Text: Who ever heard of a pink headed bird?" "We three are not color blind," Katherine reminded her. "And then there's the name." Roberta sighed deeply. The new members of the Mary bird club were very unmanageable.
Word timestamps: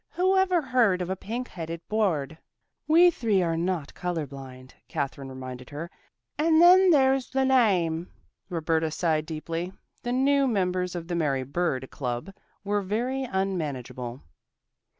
Who 0.13 0.35
ever 0.35 0.63
heard 0.63 0.99
of 1.03 1.11
a 1.11 1.15
pink 1.15 1.47
headed 1.49 1.79
bird?" 1.87 2.39
"We 2.87 3.11
three 3.11 3.43
are 3.43 3.55
not 3.55 3.93
color 3.93 4.25
blind," 4.25 4.73
Katherine 4.87 5.29
reminded 5.29 5.69
her. 5.69 5.91
"And 6.39 6.59
then 6.59 6.89
there's 6.89 7.29
the 7.29 7.45
name." 7.45 8.11
Roberta 8.49 8.89
sighed 8.89 9.27
deeply. 9.27 9.73
The 10.01 10.11
new 10.11 10.47
members 10.47 10.95
of 10.95 11.07
the 11.07 11.13
Mary 11.13 11.43
bird 11.43 11.91
club 11.91 12.33
were 12.63 12.81
very 12.81 13.25
unmanageable. 13.25 14.23